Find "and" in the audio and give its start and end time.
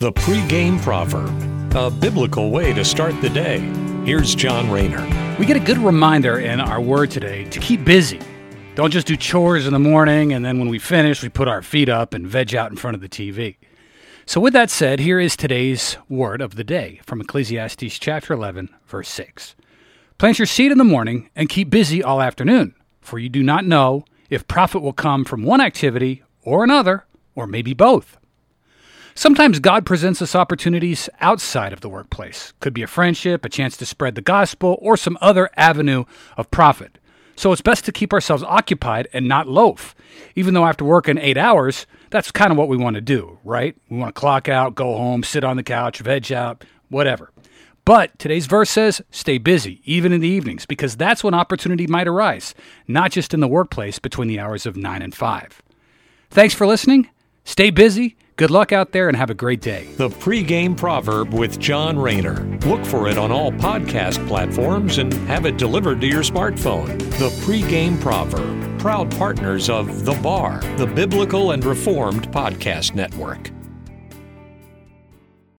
10.32-10.44, 12.14-12.28, 21.34-21.48, 39.12-39.28, 55.00-55.14, 59.08-59.16, 64.98-65.12, 71.50-71.64